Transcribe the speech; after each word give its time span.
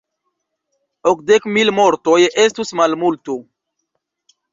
Okdek 1.11 1.45
mil 1.57 1.71
mortoj 1.79 2.15
estus 2.45 2.73
malmulto. 2.81 3.37